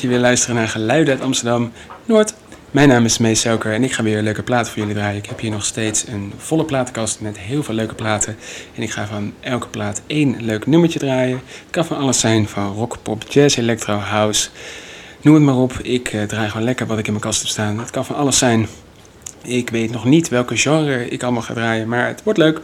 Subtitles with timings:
[0.00, 1.72] Dat je weer naar Geluiden uit Amsterdam
[2.04, 2.34] Noord.
[2.70, 5.16] Mijn naam is Mees Soker en ik ga weer leuke platen voor jullie draaien.
[5.16, 8.36] Ik heb hier nog steeds een volle platenkast met heel veel leuke platen.
[8.74, 11.40] En ik ga van elke plaat één leuk nummertje draaien.
[11.44, 14.48] Het kan van alles zijn, van rock, pop, jazz, electro, house.
[15.20, 15.72] Noem het maar op.
[15.82, 17.78] Ik uh, draai gewoon lekker wat ik in mijn kast heb staan.
[17.78, 18.68] Het kan van alles zijn.
[19.42, 22.60] Ik weet nog niet welke genre ik allemaal ga draaien, maar het wordt leuk.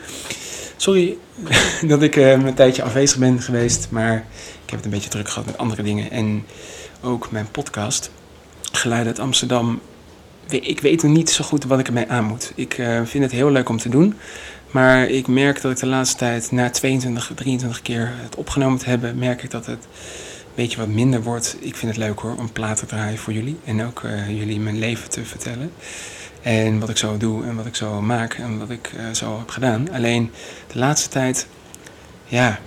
[0.77, 1.17] Sorry
[1.93, 4.15] dat ik uh, een tijdje afwezig ben geweest, maar
[4.65, 6.11] ik heb het een beetje druk gehad met andere dingen.
[6.11, 6.45] En
[7.07, 8.11] ook mijn podcast,
[8.73, 9.81] Geluid uit Amsterdam.
[10.49, 12.53] Ik weet nog niet zo goed wat ik ermee aan moet.
[12.55, 14.15] Ik uh, vind het heel leuk om te doen.
[14.71, 18.89] Maar ik merk dat ik de laatste tijd, na 22, 23 keer het opgenomen te
[18.89, 21.57] hebben, merk ik dat het een beetje wat minder wordt.
[21.61, 23.59] Ik vind het leuk hoor, om platen te draaien voor jullie.
[23.65, 25.73] En ook uh, jullie mijn leven te vertellen.
[26.43, 29.39] En wat ik zo doe en wat ik zo maak en wat ik uh, zo
[29.39, 29.93] heb gedaan.
[29.93, 30.31] Alleen
[30.73, 31.47] de laatste tijd,
[32.25, 32.59] ja,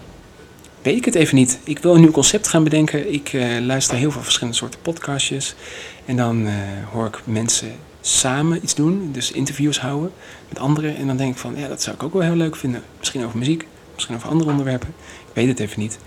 [0.89, 1.59] weet ik het even niet.
[1.63, 3.13] Ik wil een nieuw concept gaan bedenken.
[3.13, 5.55] Ik uh, luister heel veel verschillende soorten podcastjes.
[6.05, 6.53] En dan uh,
[6.91, 9.09] hoor ik mensen samen iets doen.
[9.11, 10.11] Dus interviews houden
[10.47, 10.95] met anderen.
[10.95, 12.83] En dan denk ik van, ja, dat zou ik ook wel heel leuk vinden.
[12.97, 14.87] Misschien over muziek, misschien over andere onderwerpen.
[15.27, 15.99] Ik weet het even niet.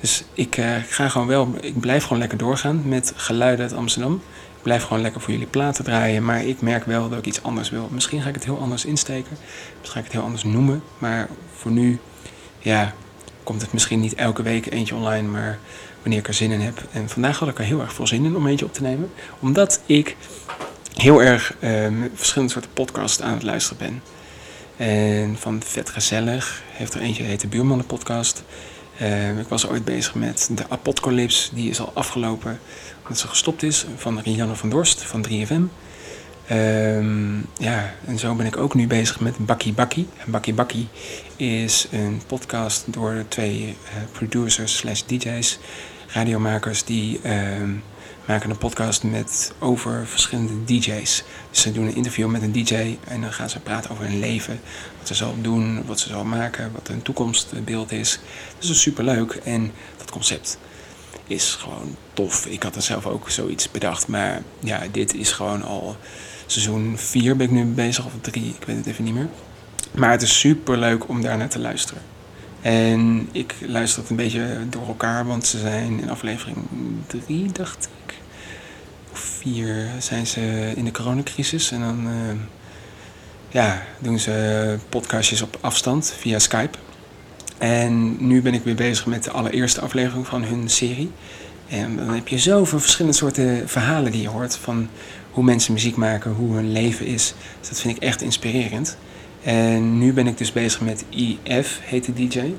[0.00, 4.14] Dus ik uh, ga gewoon wel, ik blijf gewoon lekker doorgaan met geluiden uit Amsterdam.
[4.56, 6.24] Ik blijf gewoon lekker voor jullie platen draaien.
[6.24, 7.88] Maar ik merk wel dat ik iets anders wil.
[7.92, 9.36] Misschien ga ik het heel anders insteken.
[9.78, 10.82] Misschien ga ik het heel anders noemen.
[10.98, 11.98] Maar voor nu,
[12.58, 12.94] ja,
[13.48, 15.28] komt het misschien niet elke week eentje online.
[15.28, 15.58] Maar
[16.02, 16.82] wanneer ik er zin in heb.
[16.92, 19.10] En vandaag had ik er heel erg veel zin in om eentje op te nemen.
[19.38, 20.16] Omdat ik
[20.94, 24.02] heel erg uh, verschillende soorten podcasts aan het luisteren ben.
[24.86, 28.42] En van Vet Gezellig heeft er eentje, heet de Buurmannen podcast.
[29.00, 32.60] Uh, ik was ooit bezig met de Apocalypse, die is al afgelopen
[33.02, 35.87] omdat ze gestopt is, van Rianne van Dorst van 3FM.
[36.52, 40.08] Um, ja, en zo ben ik ook nu bezig met Bakkie Bakkie.
[40.24, 40.88] En Bakkie Bakkie
[41.36, 45.58] is een podcast door twee uh, producers slash DJ's,
[46.06, 47.82] radiomakers, die um,
[48.24, 51.24] maken een podcast met over verschillende DJ's.
[51.50, 54.18] Dus ze doen een interview met een DJ en dan gaan ze praten over hun
[54.18, 54.60] leven,
[54.98, 58.20] wat ze zal doen, wat ze zal maken, wat hun toekomstbeeld is.
[58.58, 60.58] Dus dat is super leuk en dat concept
[61.26, 62.46] is gewoon tof.
[62.46, 65.96] Ik had er zelf ook zoiets bedacht, maar ja, dit is gewoon al
[66.52, 69.28] seizoen 4 ben ik nu bezig, of 3, ik weet het even niet meer.
[69.94, 72.02] Maar het is super leuk om daar naar te luisteren.
[72.60, 76.56] En ik luister het een beetje door elkaar, want ze zijn in aflevering
[77.06, 78.14] 3, dacht ik.
[79.12, 81.70] Of 4 zijn ze in de coronacrisis.
[81.70, 82.12] En dan uh,
[83.48, 86.78] ja, doen ze podcastjes op afstand via Skype.
[87.58, 91.10] En nu ben ik weer bezig met de allereerste aflevering van hun serie.
[91.68, 94.88] En dan heb je zoveel verschillende soorten verhalen die je hoort van
[95.38, 97.34] hoe mensen muziek maken, hoe hun leven is.
[97.60, 98.96] Dus dat vind ik echt inspirerend.
[99.42, 102.52] En nu ben ik dus bezig met IF, heet de DJ.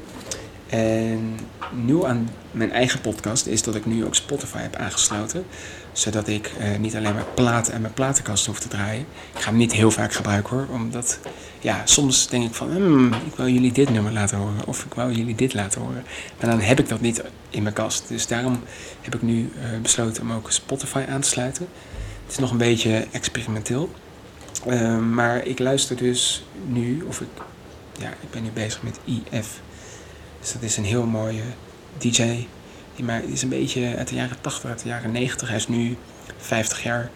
[0.70, 1.40] En
[1.72, 5.46] nu aan mijn eigen podcast is dat ik nu ook Spotify heb aangesloten.
[5.92, 9.06] Zodat ik uh, niet alleen maar platen en mijn platenkast hoef te draaien.
[9.36, 10.68] Ik ga hem niet heel vaak gebruiken hoor.
[10.72, 11.20] Omdat,
[11.60, 14.66] ja, soms denk ik van, hmm, ik wil jullie dit nummer laten horen.
[14.66, 16.04] Of ik wil jullie dit laten horen.
[16.40, 18.08] Maar dan heb ik dat niet in mijn kast.
[18.08, 18.60] Dus daarom
[19.02, 21.68] heb ik nu uh, besloten om ook Spotify aan te sluiten.
[22.30, 23.90] Het is nog een beetje experimenteel.
[24.68, 27.28] Uh, maar ik luister dus nu, of ik,
[28.00, 29.62] ja, ik ben nu bezig met IF.
[30.40, 31.42] Dus dat is een heel mooie
[31.98, 32.48] DJ.
[32.96, 35.48] Die maar is een beetje uit de jaren 80, uit de jaren 90.
[35.48, 35.98] Hij is nu
[36.38, 37.10] 50 jaar,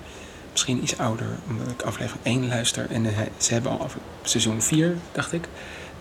[0.52, 2.92] misschien iets ouder, omdat ik aflevering 1 luister.
[2.92, 3.90] En uh, ze hebben al
[4.24, 5.48] seizoen 4, dacht ik.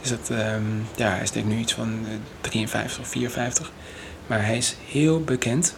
[0.01, 2.09] Dus dat, um, ja, hij is nu iets van uh,
[2.41, 3.73] 53 of 54.
[4.27, 5.77] Maar hij is heel bekend.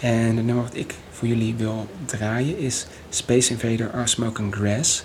[0.00, 0.94] En het nummer wat ik
[1.28, 5.04] jullie wil draaien is Space Invader Are Smoking Grass.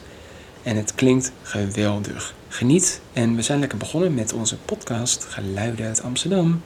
[0.63, 2.33] En het klinkt geweldig.
[2.47, 6.61] Geniet en we zijn lekker begonnen met onze podcast Geluiden uit Amsterdam.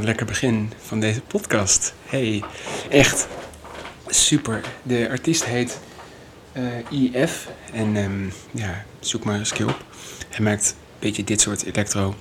[0.00, 1.94] Een lekker begin van deze podcast.
[2.06, 2.42] Hey,
[2.90, 3.28] echt
[4.06, 4.60] super.
[4.82, 5.80] De artiest heet
[6.90, 9.84] uh, IF en ehm, ja, zoek maar eens op.
[10.28, 12.14] Hij maakt een beetje dit soort electro.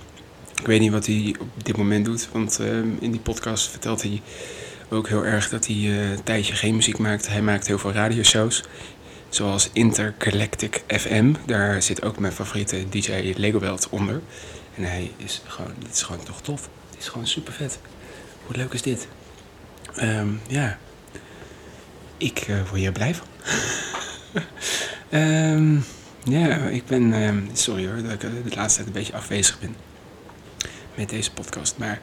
[0.59, 4.01] Ik weet niet wat hij op dit moment doet, want ehm, in die podcast vertelt
[4.01, 4.21] hij
[4.89, 7.27] ook heel erg dat hij uh, een tijdje geen muziek maakt.
[7.27, 8.63] Hij maakt heel veel radioshows,
[9.29, 11.33] zoals Intergalactic FM.
[11.45, 14.21] Daar zit ook mijn favoriete DJ Legobelt onder.
[14.75, 16.69] En hij is gewoon, dit is gewoon toch tof.
[16.99, 17.79] Is gewoon super vet.
[18.45, 19.07] Hoe leuk is dit?
[20.01, 20.77] Um, ja,
[22.17, 23.27] ik uh, word hier blij van.
[25.19, 25.85] um,
[26.37, 29.59] ja, ik ben, um, sorry hoor, dat ik eh, de laatste tijd een beetje afwezig
[29.59, 29.75] ben
[30.95, 31.77] met deze podcast.
[31.77, 32.01] Maar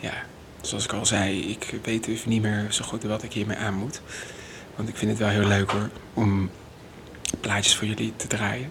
[0.00, 0.12] ja,
[0.60, 3.74] zoals ik al zei, ik weet even niet meer zo goed wat ik hiermee aan
[3.74, 4.00] moet.
[4.76, 6.50] Want ik vind het wel heel leuk hoor, om
[7.40, 8.70] plaatjes voor jullie te draaien.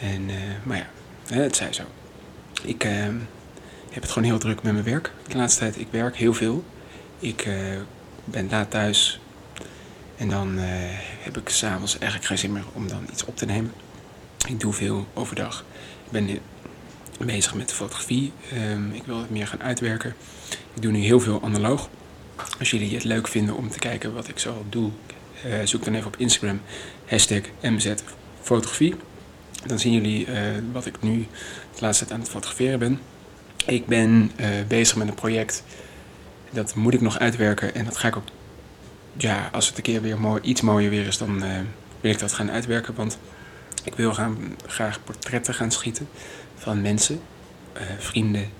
[0.00, 0.86] En, uh, maar ja,
[1.36, 1.82] het zij zo.
[2.62, 3.06] Ik uh,
[3.98, 5.78] heb het gewoon heel druk met mijn werk de laatste tijd.
[5.78, 6.64] Ik werk heel veel.
[7.18, 7.54] Ik uh,
[8.24, 9.20] ben laat thuis.
[10.16, 10.64] En dan uh,
[11.20, 13.72] heb ik s'avonds eigenlijk geen zin meer om dan iets op te nemen.
[14.48, 15.64] Ik doe veel overdag.
[16.04, 16.38] Ik ben
[17.18, 18.32] bezig met de fotografie.
[18.72, 20.14] Um, ik wil het meer gaan uitwerken.
[20.74, 21.88] Ik doe nu heel veel analoog.
[22.58, 24.90] Als jullie het leuk vinden om te kijken wat ik zo doe,
[25.64, 26.60] zoek dan even op Instagram
[27.06, 27.94] hashtag MZ
[28.42, 28.94] fotografie.
[29.66, 30.26] Dan zien jullie
[30.72, 31.26] wat ik nu
[31.74, 33.00] de laatste tijd aan het fotograferen ben.
[33.68, 35.64] Ik ben uh, bezig met een project.
[36.50, 37.74] Dat moet ik nog uitwerken.
[37.74, 38.26] En dat ga ik ook.
[39.16, 41.50] Ja, als het een keer weer mooi, iets mooier weer is, dan uh,
[42.00, 42.94] wil ik dat gaan uitwerken.
[42.94, 43.18] Want
[43.84, 46.08] ik wil gaan, graag portretten gaan schieten
[46.56, 47.20] van mensen,
[47.98, 48.50] vrienden,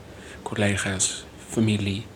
[0.43, 2.07] collega's, familie.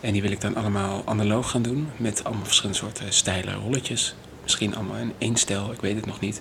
[0.00, 1.88] En die wil ik dan allemaal analoog gaan doen.
[1.96, 4.14] Met allemaal verschillende soorten stijlen, rolletjes.
[4.42, 6.40] Misschien allemaal in één stijl, ik weet het nog niet.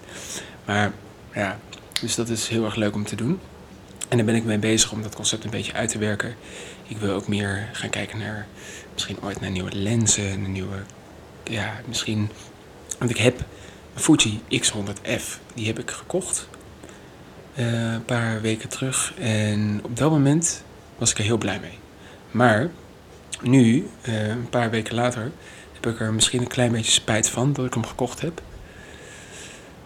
[0.65, 0.91] Maar
[1.34, 1.60] ja,
[2.01, 3.39] dus dat is heel erg leuk om te doen.
[4.09, 6.35] En daar ben ik mee bezig om dat concept een beetje uit te werken.
[6.87, 8.47] Ik wil ook meer gaan kijken naar,
[8.93, 10.77] misschien ooit naar nieuwe lenzen, naar nieuwe,
[11.43, 12.29] ja, misschien,
[12.97, 13.39] want ik heb
[13.93, 15.23] een Fuji X100F,
[15.53, 16.47] die heb ik gekocht
[17.59, 19.13] uh, een paar weken terug.
[19.19, 20.63] En op dat moment
[20.97, 21.77] was ik er heel blij mee.
[22.31, 22.69] Maar
[23.41, 25.31] nu, uh, een paar weken later,
[25.73, 28.41] heb ik er misschien een klein beetje spijt van dat ik hem gekocht heb.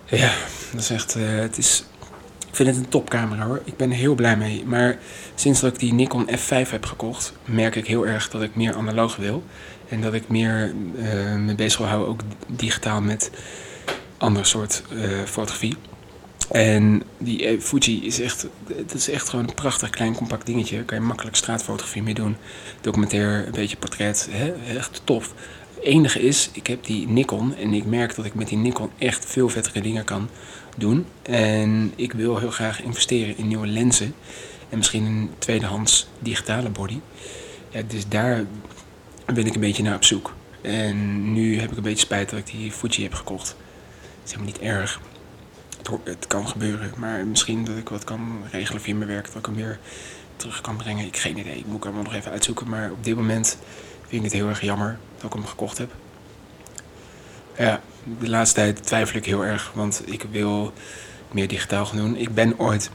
[0.06, 0.34] Ja,
[0.72, 1.84] dat is echt, uh, het is
[2.54, 3.62] ik vind het een topcamera hoor.
[3.64, 4.64] Ik ben er heel blij mee.
[4.66, 4.98] Maar
[5.36, 8.76] sinds dat ik die Nikon F5 heb gekocht, merk ik heel erg dat ik meer
[8.76, 9.44] analoog wil.
[9.90, 13.32] En dat ik meer uh, me bezig wil houden, ook digitaal met
[14.18, 15.76] ander soort uh, fotografie.
[16.52, 20.76] En die eh, Fuji is echt, het is echt gewoon een prachtig klein compact dingetje.
[20.76, 22.38] Daar kan je makkelijk straatfotografie mee doen.
[22.82, 24.54] Documentair, een beetje portret, hè?
[24.78, 25.34] echt tof.
[25.74, 28.90] Het enige is, ik heb die Nikon en ik merk dat ik met die Nikon
[28.98, 30.30] echt veel vettere dingen kan
[30.80, 31.06] doen.
[31.22, 34.16] En ik wil heel graag investeren in nieuwe lenzen.
[34.70, 37.00] En misschien een tweedehands digitale body.
[37.70, 38.44] Ja, dus daar
[39.34, 40.34] ben ik een beetje naar op zoek.
[40.62, 43.48] En nu heb ik een beetje spijt dat ik die Fuji heb gekocht.
[43.48, 45.02] Dat is helemaal niet erg.
[45.78, 46.92] Het, het kan gebeuren.
[46.98, 49.26] Maar misschien dat ik wat kan regelen via mijn werk.
[49.26, 49.80] Dat ik hem weer
[50.36, 51.06] terug kan brengen.
[51.06, 51.58] Ik geen idee.
[51.58, 52.70] Ik moet hem nog even uitzoeken.
[52.70, 53.58] Maar op dit moment
[54.02, 55.92] vind ik het heel erg jammer dat ik hem gekocht heb.
[57.58, 57.82] Ja,
[58.20, 60.74] de laatste tijd twijfel ik heel erg, want ik wil
[61.32, 62.16] meer digitaal gaan doen.
[62.16, 62.90] Ik ben ooit,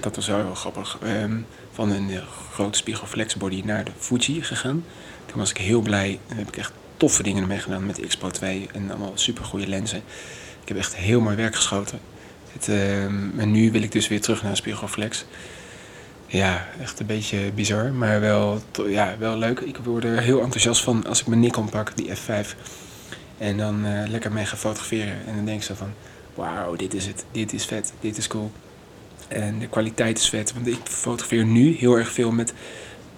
[0.00, 2.22] dat was wel grappig, um, van een uh,
[2.52, 4.84] grote spiegelflex body naar de Fuji gegaan.
[5.26, 8.02] Toen was ik heel blij en heb ik echt toffe dingen ermee gedaan met de
[8.02, 10.02] Expo 2 en allemaal super goede lenzen.
[10.62, 12.00] Ik heb echt heel mooi werk geschoten.
[12.52, 15.24] Het, um, en nu wil ik dus weer terug naar spiegelflex.
[16.26, 19.60] Ja, echt een beetje bizar, maar wel, ja, wel leuk.
[19.60, 22.48] Ik word er heel enthousiast van als ik mijn Nikon pak, die F5.
[23.38, 25.26] En dan uh, lekker mee gaan fotograferen.
[25.26, 25.92] En dan denk je zo van,
[26.34, 27.24] wauw, dit is het.
[27.30, 27.92] Dit is vet.
[28.00, 28.52] Dit is cool.
[29.28, 30.52] En de kwaliteit is vet.
[30.52, 32.52] Want ik fotografeer nu heel erg veel met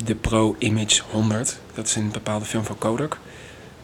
[0.04, 1.58] de Pro Image 100.
[1.74, 3.18] Dat is een bepaalde film van Kodak.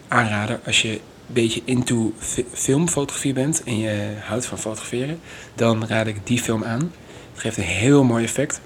[0.09, 2.12] Aanrader als je een beetje into
[2.53, 5.21] filmfotografie bent en je houdt van fotograferen,
[5.55, 6.93] dan raad ik die film aan.
[7.33, 8.61] Het geeft een heel mooi effect.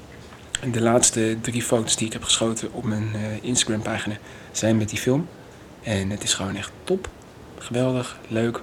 [0.73, 4.17] De laatste drie foto's die ik heb geschoten op mijn uh, Instagram pagina
[4.53, 5.29] zijn met die film.
[5.83, 7.09] En het is gewoon echt top
[7.59, 8.61] geweldig, leuk.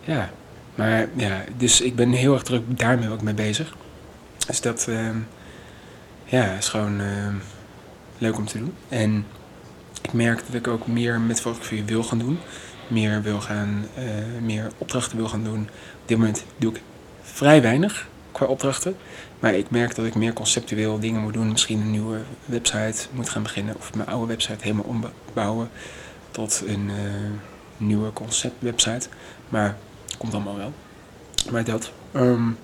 [0.00, 0.30] Ja,
[0.74, 3.76] maar ja, dus ik ben heel erg druk daarmee ook mee bezig.
[4.46, 5.08] Dus dat uh,
[6.24, 7.34] ja, is gewoon uh,
[8.18, 8.74] leuk om te doen.
[8.88, 9.26] En
[10.02, 12.38] ik merk dat ik ook meer met fotografie wil gaan doen.
[12.88, 14.04] Meer wil gaan, uh,
[14.42, 15.60] meer opdrachten wil gaan doen.
[16.02, 16.80] Op dit moment doe ik
[17.22, 18.96] vrij weinig qua opdrachten.
[19.38, 21.50] Maar ik merk dat ik meer conceptueel dingen moet doen.
[21.50, 23.76] Misschien een nieuwe website moet gaan beginnen.
[23.76, 25.70] Of mijn oude website helemaal ombouwen
[26.30, 26.90] tot een
[27.76, 29.08] nieuwe conceptwebsite.
[29.48, 29.76] Maar
[30.18, 30.72] komt allemaal wel.
[31.50, 31.92] Maar dat.
[32.16, 32.58] Um,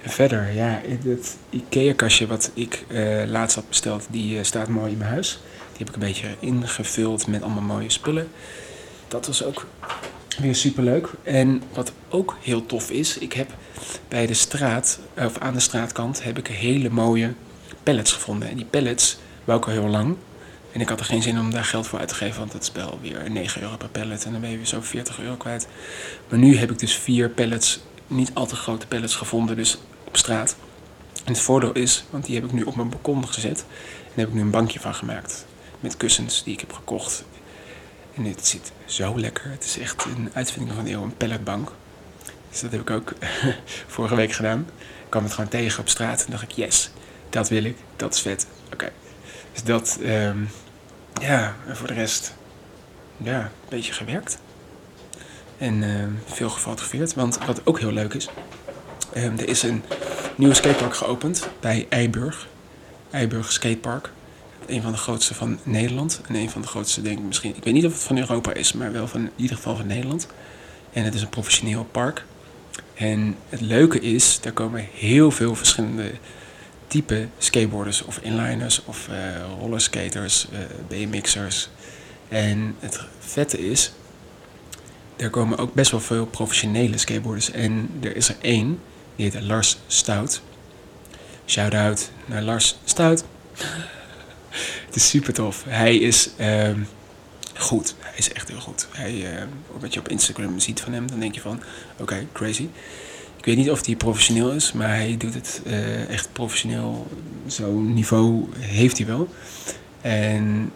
[0.00, 4.98] verder, ja, het IKEA-kastje wat ik uh, laatst had besteld, die uh, staat mooi in
[4.98, 5.38] mijn huis.
[5.68, 8.28] Die heb ik een beetje ingevuld met allemaal mooie spullen.
[9.08, 9.66] Dat was ook
[10.38, 11.08] weer super leuk.
[11.22, 13.54] En wat ook heel tof is, ik heb
[14.08, 17.32] bij de straat, of aan de straatkant, heb ik hele mooie
[17.82, 18.48] pallets gevonden.
[18.48, 20.16] En die pallets wou al heel lang.
[20.76, 22.62] En ik had er geen zin om daar geld voor uit te geven, want het
[22.62, 24.24] is wel weer 9 euro per pallet.
[24.24, 25.68] En dan ben je weer zo 40 euro kwijt.
[26.28, 30.16] Maar nu heb ik dus vier pallets, niet al te grote pallets gevonden, dus op
[30.16, 30.56] straat.
[31.24, 33.58] En het voordeel is, want die heb ik nu op mijn balkon gezet.
[33.58, 35.46] En daar heb ik nu een bankje van gemaakt.
[35.80, 37.24] Met kussens die ik heb gekocht.
[38.14, 39.50] En dit zit zo lekker.
[39.50, 41.72] Het is echt een uitvinding van de eeuw, een palletbank.
[42.50, 43.12] Dus dat heb ik ook
[43.94, 44.66] vorige week gedaan.
[44.78, 46.90] Ik kwam het gewoon tegen op straat en dacht ik, yes,
[47.30, 48.46] dat wil ik, dat is vet.
[48.72, 48.92] Oké.
[49.52, 50.48] Dus dat, um,
[51.20, 52.34] ja, en voor de rest,
[53.16, 54.38] ja, een beetje gewerkt.
[55.58, 57.14] En uh, veel gefotografeerd.
[57.14, 58.28] Want wat ook heel leuk is,
[59.16, 59.82] um, er is een
[60.36, 62.48] nieuwe skatepark geopend bij Eiburg.
[63.10, 64.10] Eiburg Skatepark.
[64.66, 66.20] Een van de grootste van Nederland.
[66.28, 67.56] En een van de grootste, denk ik misschien.
[67.56, 69.86] Ik weet niet of het van Europa is, maar wel van in ieder geval van
[69.86, 70.26] Nederland.
[70.92, 72.24] En het is een professioneel park.
[72.94, 76.12] En het leuke is, daar komen heel veel verschillende
[76.86, 79.16] type skateboarders of inliners of uh,
[79.60, 81.68] rollerskaters, uh, BMX'ers.
[82.28, 83.92] En het vette is,
[85.16, 87.50] er komen ook best wel veel professionele skateboarders.
[87.50, 88.80] En er is er één,
[89.16, 90.42] die heet Lars Stout.
[91.46, 93.24] Shout-out naar Lars Stout.
[94.86, 95.64] het is super tof.
[95.68, 96.70] Hij is uh,
[97.54, 97.94] goed.
[97.98, 98.86] Hij is echt heel goed.
[98.90, 99.42] Hij, uh,
[99.80, 101.62] wat je op Instagram ziet van hem, dan denk je van,
[101.96, 102.68] oké, crazy.
[103.46, 107.06] Ik weet niet of hij professioneel is, maar hij doet het uh, echt professioneel.
[107.46, 109.28] Zo'n niveau heeft hij wel.
[110.00, 110.72] En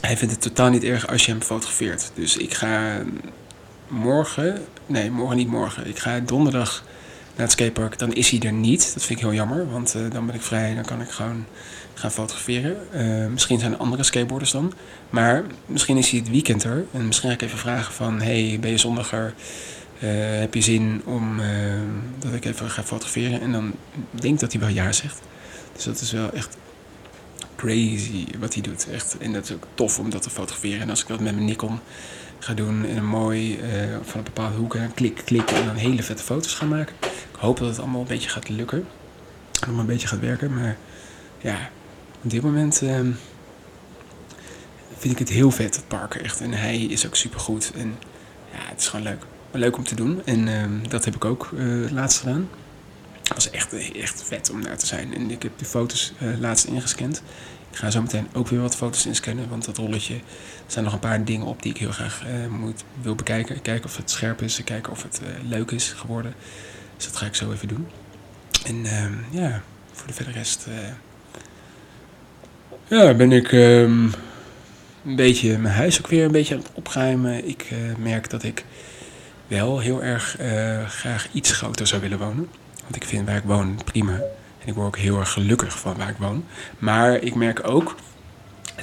[0.00, 2.10] hij vindt het totaal niet erg als je hem fotografeert.
[2.14, 3.02] Dus ik ga
[3.88, 5.88] morgen, nee, morgen niet morgen.
[5.88, 6.84] Ik ga donderdag
[7.34, 7.98] naar het skatepark.
[7.98, 8.94] Dan is hij er niet.
[8.94, 11.10] Dat vind ik heel jammer, want uh, dan ben ik vrij en dan kan ik
[11.10, 11.46] gewoon
[11.94, 12.76] gaan fotograferen.
[12.94, 14.72] Uh, misschien zijn er andere skateboarders dan.
[15.10, 16.84] Maar misschien is hij het weekend er.
[16.92, 18.20] En misschien ga ik even vragen van...
[18.20, 19.26] Hey, ben je zondager?
[19.26, 19.34] Uh,
[20.06, 21.40] heb je zin om
[22.18, 23.40] dat ik even ga fotograferen?
[23.40, 23.72] En dan
[24.10, 25.20] denk ik dat hij wel ja zegt.
[25.72, 26.56] Dus dat is wel echt
[27.56, 28.86] crazy wat hij doet.
[28.90, 29.18] Echt.
[29.18, 30.80] En dat is ook tof om dat te fotograferen.
[30.80, 31.78] En als ik dat met mijn Nikon
[32.38, 35.74] ga doen in een mooi, uh, van een bepaalde hoek en klik, klik en dan
[35.74, 36.94] hele vette foto's gaan maken.
[37.02, 38.86] Ik hoop dat het allemaal een beetje gaat lukken.
[39.66, 40.54] En een beetje gaat werken.
[40.54, 40.76] Maar
[41.38, 41.70] ja,
[42.22, 43.00] op dit moment uh,
[44.96, 46.40] vind ik het heel vet, het park echt.
[46.40, 47.72] En hij is ook super goed.
[47.76, 47.94] En
[48.52, 49.24] ja, het is gewoon leuk.
[49.50, 50.22] Leuk om te doen.
[50.24, 52.48] En uh, dat heb ik ook uh, laatst gedaan.
[53.22, 55.14] Het was echt, echt vet om daar te zijn.
[55.14, 57.22] En ik heb de foto's laatst ingescand.
[57.70, 60.20] Ik ga zo meteen ook weer wat foto's inscannen, want dat rolletje, er
[60.66, 63.62] zijn nog een paar dingen op die ik heel graag uh, moet, wil bekijken.
[63.62, 66.34] Kijken of het scherp is, kijken of het leuk is geworden.
[66.96, 67.86] Dus dat ga ik zo even doen.
[68.66, 70.66] En uh, ja, voor de verder rest
[72.88, 74.12] ja, ben ik um,
[75.04, 77.48] een beetje mijn huis ook weer een beetje aan het opruimen.
[77.48, 78.64] Ik merk dat ik
[79.50, 80.36] wel heel erg
[80.88, 82.48] graag iets groter zou willen wonen.
[82.82, 84.12] Want ik vind waar ik woon prima.
[84.12, 86.44] En ik word ook heel erg gelukkig van waar ik woon.
[86.78, 87.96] Maar ik merk ook,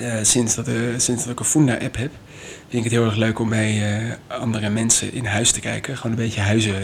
[0.01, 2.12] uh, sinds, dat, uh, sinds dat ik een Funda-app heb,
[2.69, 5.97] vind ik het heel erg leuk om bij andere mensen in huis te kijken.
[5.97, 6.75] Gewoon een beetje huizen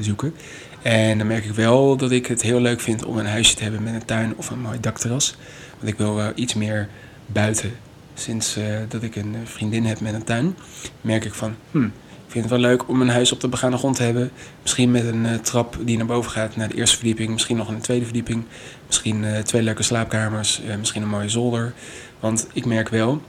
[0.00, 0.34] zoeken.
[0.82, 3.62] En dan merk ik wel dat ik het heel leuk vind om een huisje te
[3.62, 5.36] hebben met een tuin of een mooi dakterras.
[5.78, 6.88] Want ik wil wel iets meer
[7.26, 7.72] buiten.
[8.14, 8.58] Sinds
[8.88, 10.56] dat ik een vriendin heb met een tuin,
[11.00, 11.92] merk ik van, hmm,
[12.26, 14.30] ik vind het wel leuk om een huis op de begane grond te hebben.
[14.62, 17.30] Misschien met een uh, trap die naar boven gaat naar de eerste verdieping.
[17.30, 18.44] Misschien nog een tweede verdieping.
[18.86, 20.60] Misschien uh, twee leuke slaapkamers.
[20.66, 21.72] Uh, misschien een mooie zolder.
[22.20, 23.22] Want ik merk wel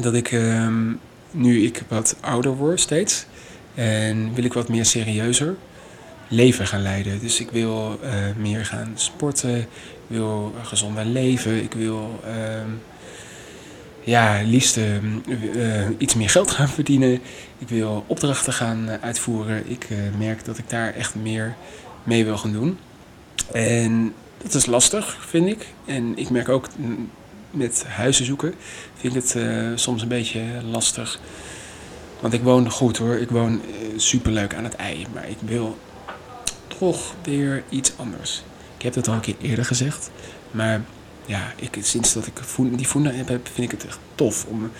[0.00, 0.92] dat ik ehm,
[1.30, 3.26] nu ik wat ouder word steeds.
[3.74, 5.54] En wil ik wat meer serieuzer
[6.28, 7.20] leven gaan leiden.
[7.20, 8.00] Dus ik wil
[8.36, 9.58] meer gaan sporten.
[9.58, 9.66] Ik
[10.06, 11.62] wil gezonder leven.
[11.62, 12.68] Ik wil ehm,
[14.04, 17.12] ja, liefst uh, uh, iets meer geld gaan verdienen.
[17.58, 19.70] Ik wil opdrachten gaan uitvoeren.
[19.70, 19.88] Ik
[20.18, 21.54] merk dat ik daar echt meer
[22.02, 22.78] mee wil gaan doen.
[23.52, 25.66] En dat is lastig, vind ik.
[25.84, 26.68] En ik merk ook
[27.50, 28.54] met huizen zoeken,
[28.96, 29.36] vind ik het
[29.80, 31.20] soms een beetje lastig.
[32.20, 33.14] Want ik woon goed hoor.
[33.14, 33.60] Ik woon
[33.96, 35.06] superleuk aan het ei.
[35.14, 35.78] Maar ik wil
[36.78, 38.42] toch weer iets anders.
[38.76, 40.10] Ik heb het al een keer eerder gezegd.
[40.50, 40.80] Maar
[41.26, 42.40] ja, ik, sinds dat ik
[42.76, 44.70] die Funda-app heb, vind ik het echt tof om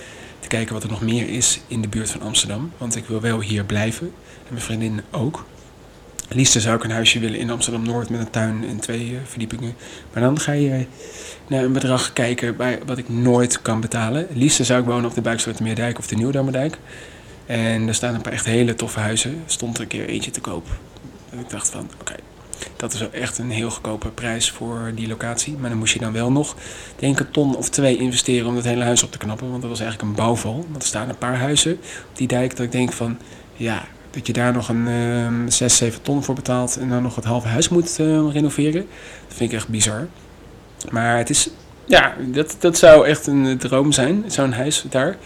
[0.40, 2.72] te kijken wat er nog meer is in de buurt van Amsterdam.
[2.78, 4.06] Want ik wil wel hier blijven.
[4.38, 5.44] En mijn vriendin ook.
[6.28, 9.74] Liefst zou ik een huisje willen in Amsterdam-Noord met een tuin en twee uh, verdiepingen.
[10.12, 10.86] Maar dan ga je
[11.46, 14.26] naar een bedrag kijken bij wat ik nooit kan betalen.
[14.32, 16.78] Liefst zou ik wonen op de Buikslotermeerdijk of de Nieuwdammerdijk.
[17.46, 19.42] En er staan een paar echt hele toffe huizen.
[19.46, 20.66] Stond er een keer eentje te koop.
[21.30, 22.14] En ik dacht van, oké,
[22.76, 25.56] Dat is echt een heel goedkope prijs voor die locatie.
[25.58, 26.56] Maar dan moest je dan wel nog,
[26.96, 29.50] denk ik, een ton of twee investeren om het hele huis op te knappen.
[29.50, 30.66] Want dat was eigenlijk een bouwval.
[30.70, 31.72] Want er staan een paar huizen
[32.10, 33.18] op die dijk dat ik denk van,
[33.56, 37.14] ja, dat je daar nog een uh, 6, 7 ton voor betaalt en dan nog
[37.14, 38.86] het halve huis moet uh, renoveren.
[39.28, 40.08] Dat vind ik echt bizar.
[40.90, 41.50] Maar het is,
[41.84, 45.16] ja, dat, dat zou echt een droom zijn, zo'n huis daar.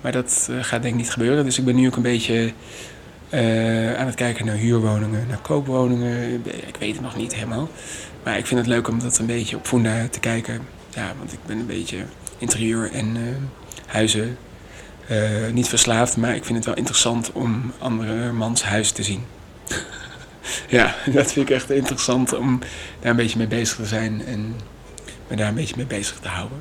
[0.00, 1.44] Maar dat uh, gaat denk ik niet gebeuren.
[1.44, 2.52] Dus ik ben nu ook een beetje
[3.30, 6.32] uh, aan het kijken naar huurwoningen, naar koopwoningen.
[6.44, 7.68] Ik weet het nog niet helemaal.
[8.22, 10.60] Maar ik vind het leuk om dat een beetje op Funda te kijken.
[10.90, 12.04] Ja, want ik ben een beetje
[12.38, 13.22] interieur en uh,
[13.86, 14.36] huizen
[15.10, 15.18] uh,
[15.52, 16.16] niet verslaafd.
[16.16, 19.24] Maar ik vind het wel interessant om andere mans huis te zien.
[20.68, 22.58] ja, dat vind ik echt interessant om
[23.00, 24.26] daar een beetje mee bezig te zijn.
[24.26, 24.56] En
[25.28, 26.58] me daar een beetje mee bezig te houden.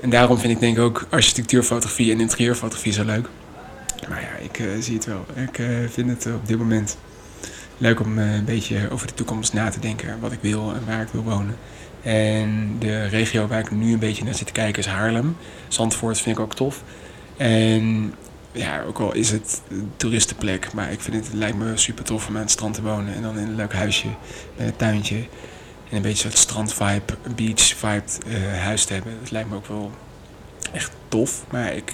[0.00, 3.28] En daarom vind ik denk ik ook architectuurfotografie en interieurfotografie zo leuk.
[4.08, 5.24] Maar ja, ik uh, zie het wel.
[5.34, 6.98] Ik uh, vind het op dit moment
[7.78, 10.20] leuk om uh, een beetje over de toekomst na te denken.
[10.20, 11.56] Wat ik wil en waar ik wil wonen.
[12.02, 15.36] En de regio waar ik nu een beetje naar zit te kijken is Haarlem.
[15.68, 16.82] Zandvoort vind ik ook tof.
[17.36, 18.14] En
[18.52, 22.04] ja, ook al is het een toeristenplek, maar ik vind het, het lijkt me super
[22.04, 23.14] tof om aan het strand te wonen.
[23.14, 24.08] En dan in een leuk huisje
[24.56, 25.16] met een tuintje.
[25.88, 29.12] En een beetje zo'n strandvibe, beach vibe uh, huis te hebben.
[29.20, 29.90] Dat lijkt me ook wel
[30.72, 31.44] echt tof.
[31.50, 31.92] Maar ik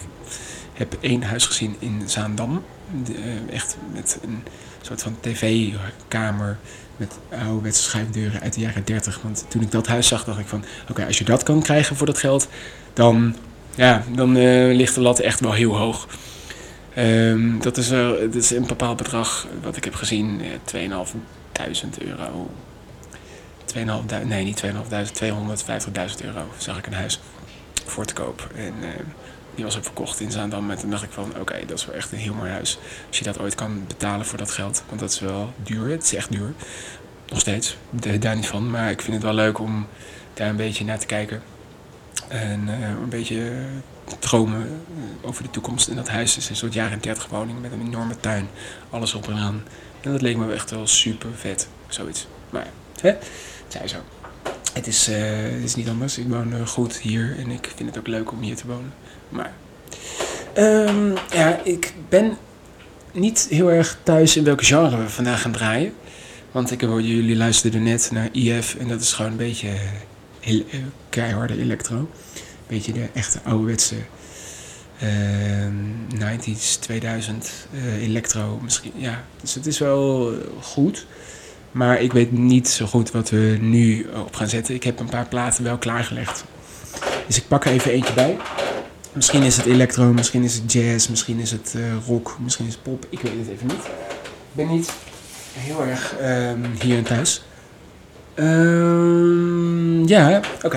[0.73, 2.65] heb één huis gezien in Zaandam.
[3.05, 4.43] De, uh, echt met een
[4.81, 6.59] soort van tv-kamer.
[6.97, 9.21] Met ouderwetse schuifdeuren uit de jaren 30.
[9.23, 10.65] Want toen ik dat huis zag, dacht ik van...
[10.91, 12.49] Oké, als je dat kan krijgen voor dat geld...
[12.93, 13.37] Dan,
[13.75, 16.07] ja, dan uh, ligt de lat echt wel heel hoog.
[16.99, 20.41] Um, dat, is, uh, dat is een bepaald bedrag wat ik heb gezien.
[20.75, 20.81] 2.500
[21.99, 22.51] euro
[23.77, 27.21] 2.500, nee niet 2.500, 250.000 euro zag ik een huis
[27.85, 28.49] voor te koop.
[28.55, 28.89] En uh,
[29.55, 30.71] die was ook verkocht in Zaandam.
[30.71, 32.79] En toen dacht ik van, oké, dat is wel echt een heel mooi huis.
[33.09, 34.83] Als je dat ooit kan betalen voor dat geld.
[34.89, 35.91] Want dat is wel duur.
[35.91, 36.53] Het is echt duur.
[37.29, 37.77] Nog steeds.
[37.91, 38.71] Daar niet van.
[38.71, 39.87] Maar ik vind het wel leuk om
[40.35, 41.43] daar een beetje naar te kijken.
[42.29, 43.53] En uh, een beetje
[44.19, 44.85] dromen
[45.21, 45.89] over de toekomst.
[45.89, 48.49] En dat huis is een soort jaren 30 woning met een enorme tuin.
[48.91, 49.63] Alles op en aan.
[50.01, 51.69] En dat leek me echt wel super vet.
[51.89, 52.27] Zoiets.
[52.51, 52.67] Maar
[53.01, 53.15] hè?
[53.69, 53.97] zij zo.
[54.73, 56.19] Het is, het is niet anders.
[56.19, 58.93] Ik woon goed hier en ik vind het ook leuk om hier te wonen.
[59.33, 59.53] Maar
[60.59, 62.37] um, ja, ik ben
[63.13, 65.93] niet heel erg thuis in welke genre we vandaag gaan draaien.
[66.51, 69.69] Want ik hoorde jullie luisterden net naar IF en dat is gewoon een beetje
[70.41, 71.97] heel, uh, keiharde electro.
[71.97, 72.09] Een
[72.67, 73.97] beetje de echte ouderwetse
[75.03, 77.67] uh, 90s, 2000
[78.01, 78.93] electro misschien.
[78.97, 81.07] Ja, dus het is wel goed.
[81.73, 84.75] Maar ik weet niet zo goed wat we nu op gaan zetten.
[84.75, 86.45] Ik heb een paar platen wel klaargelegd.
[87.27, 88.37] Dus ik pak er even eentje bij.
[89.13, 92.73] Misschien is het electro, misschien is het jazz, misschien is het uh, rock, misschien is
[92.73, 93.07] het pop.
[93.09, 93.85] Ik weet het even niet.
[93.85, 94.93] Ik ben niet
[95.53, 97.43] heel erg um, hier in thuis.
[98.35, 100.77] Um, ja, oké.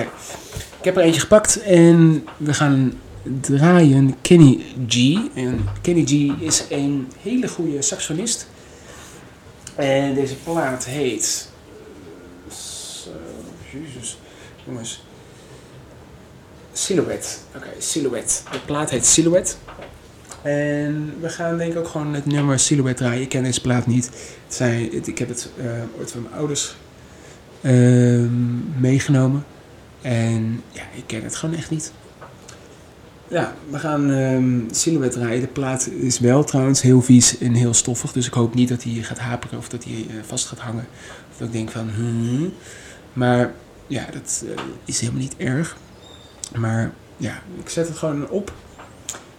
[0.78, 3.00] Ik heb er eentje gepakt en we gaan
[3.40, 5.18] draaien Kenny G.
[5.34, 8.48] En Kenny G is een hele goede saxofonist.
[9.74, 11.48] En deze plaat heet.
[12.48, 13.10] Zo,
[13.72, 14.18] Jezus.
[14.66, 15.05] Jongens.
[16.76, 17.28] Silhouette.
[17.48, 18.34] Oké, okay, Silhouette.
[18.50, 19.54] De plaat heet Silhouette.
[20.42, 23.22] En we gaan denk ik ook gewoon het nummer Silhouette draaien.
[23.22, 24.04] Ik ken deze plaat niet.
[24.46, 26.76] Het zijn, het, ik heb het uh, ooit van mijn ouders
[27.60, 28.28] uh,
[28.78, 29.44] meegenomen.
[30.02, 31.92] En ja, ik ken het gewoon echt niet.
[33.28, 35.40] Ja, we gaan um, Silhouette draaien.
[35.40, 38.12] De plaat is wel trouwens heel vies en heel stoffig.
[38.12, 40.86] Dus ik hoop niet dat hij gaat haperen of dat hij uh, vast gaat hangen.
[41.30, 41.90] Of dat ik denk van...
[41.90, 42.52] Hmm.
[43.12, 43.52] Maar
[43.86, 44.50] ja, dat uh,
[44.84, 45.76] is helemaal niet erg.
[46.54, 48.52] Maar ja, ik zet het gewoon op.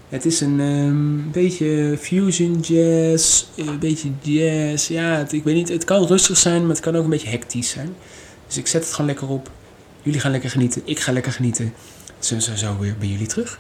[0.10, 4.88] Het is een um, beetje fusion jazz, een beetje jazz.
[4.88, 7.30] Ja, het, ik weet niet, het kan rustig zijn, maar het kan ook een beetje
[7.30, 7.96] hectisch zijn.
[8.48, 9.50] Dus ik zet het gewoon lekker op.
[10.02, 11.74] Jullie gaan lekker genieten, ik ga lekker genieten.
[12.20, 13.60] Zijn ze zo weer bij jullie terug.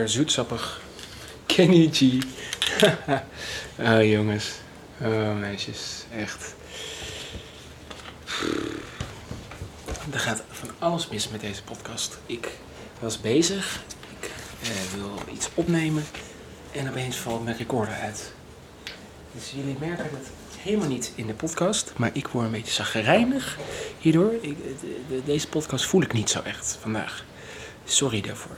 [0.00, 0.80] Lekker zoetsappig.
[1.46, 2.00] Kenny G.
[3.78, 4.50] oh jongens.
[5.02, 6.04] Oh meisjes.
[6.16, 6.54] Echt.
[10.12, 12.18] Er gaat van alles mis met deze podcast.
[12.26, 12.48] Ik
[13.00, 13.80] was bezig.
[14.20, 14.30] Ik
[14.62, 16.04] eh, wil iets opnemen.
[16.72, 18.32] En opeens valt mijn recorder uit.
[19.32, 21.92] Dus jullie merken het helemaal niet in de podcast.
[21.96, 23.58] Maar ik word een beetje zagrijnig
[23.98, 24.32] hierdoor.
[24.40, 27.24] Ik, de- de- deze podcast voel ik niet zo echt vandaag.
[27.84, 28.56] Sorry daarvoor.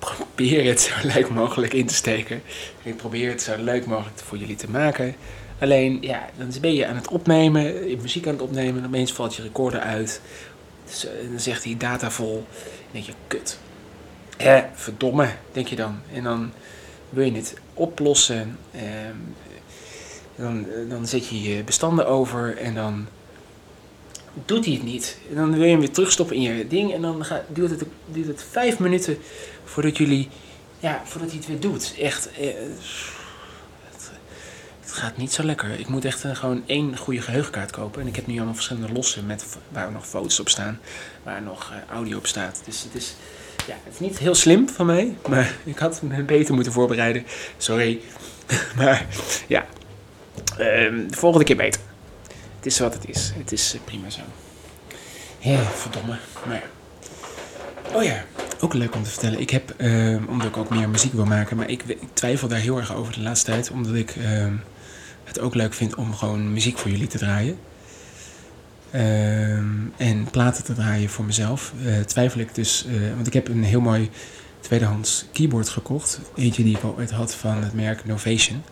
[0.00, 2.42] Probeer het zo leuk mogelijk in te steken.
[2.82, 5.14] Ik probeer het zo leuk mogelijk voor jullie te maken.
[5.60, 8.82] Alleen, ja, dan ben je aan het opnemen, je muziek aan het opnemen.
[8.82, 10.20] En opeens valt je recorder uit.
[10.86, 12.34] Dus, eh, dan zegt hij data vol.
[12.34, 13.58] Dan denk je, kut.
[14.36, 16.00] Hè, verdomme, denk je dan.
[16.12, 16.52] En dan
[17.08, 18.58] wil je het oplossen.
[18.72, 19.16] ehm,
[20.36, 23.06] dan, dan zet je je bestanden over en dan
[24.44, 25.18] doet hij het niet.
[25.28, 27.84] En dan wil je hem weer terugstoppen in je ding en dan gaat, duurt, het,
[28.06, 29.18] duurt het vijf minuten
[29.70, 30.28] voordat jullie,
[30.78, 31.94] ja, voordat hij het weer doet.
[31.98, 32.46] Echt, eh,
[33.90, 34.10] het,
[34.80, 35.78] het gaat niet zo lekker.
[35.78, 38.00] Ik moet echt eh, gewoon één goede geheugenkaart kopen.
[38.00, 40.80] En ik heb nu allemaal verschillende losse met, waar nog foto's op staan,
[41.22, 42.60] waar nog eh, audio op staat.
[42.64, 43.14] Dus het is,
[43.66, 47.26] ja, het is niet heel slim van mij, maar ik had me beter moeten voorbereiden.
[47.56, 48.00] Sorry.
[48.76, 49.06] maar
[49.48, 49.66] ja,
[50.60, 51.80] Ehm, de volgende keer beter.
[52.56, 53.32] Het is wat het is.
[53.36, 54.20] Het is prima zo.
[55.38, 56.18] Ja, verdomme.
[56.46, 56.62] Maar ja.
[57.94, 58.24] Oh ja,
[58.60, 59.40] ook leuk om te vertellen.
[59.40, 62.78] Ik heb, ehm, omdat ik ook meer muziek wil maken, maar ik, twijfel daar heel
[62.78, 63.70] erg over de laatste tijd.
[63.70, 64.54] Omdat ik ehm,
[65.24, 67.58] het ook leuk vind om gewoon muziek voor jullie te draaien.
[68.90, 71.72] Ehm, en platen te draaien voor mezelf.
[71.84, 74.10] Eh, twijfel ik dus, eh, want ik heb een heel mooi
[74.60, 76.20] tweedehands keyboard gekocht.
[76.34, 78.62] Eentje die ik al ooit had van het merk Novation.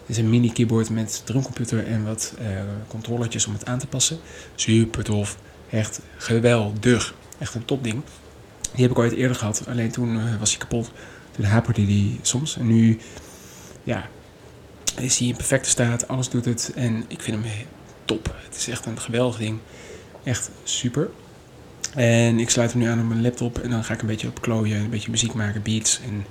[0.00, 2.46] Het is een mini keyboard met drumcomputer en wat eh
[2.88, 4.18] controllertjes om het aan te passen.
[4.54, 5.36] Super tof.
[5.70, 7.14] Echt geweldig.
[7.38, 8.02] Echt een topding.
[8.72, 9.62] Die heb ik ooit eerder gehad.
[9.68, 10.90] Alleen toen eh, was hij kapot.
[11.30, 12.56] toen haperde die soms.
[12.56, 12.98] En nu,
[13.82, 14.08] ja,
[14.96, 16.08] is hij in perfecte staat.
[16.08, 16.72] Alles doet het.
[16.74, 17.52] En ik vind hem
[18.04, 18.34] top.
[18.44, 19.58] Het is echt een geweldig ding.
[20.24, 21.10] Echt super.
[21.94, 23.58] En ik sluit hem nu aan op mijn laptop.
[23.58, 24.78] En dan ga ik een beetje op klooien.
[24.78, 26.00] Een beetje muziek maken, beats.
[26.04, 26.24] En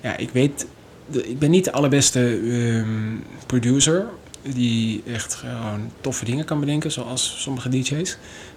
[0.00, 0.66] ja, ik weet...
[1.10, 3.16] Ik ben niet de allerbeste ehm,
[3.46, 4.06] producer
[4.42, 8.16] die echt gewoon toffe dingen kan bedenken, zoals sommige DJ's.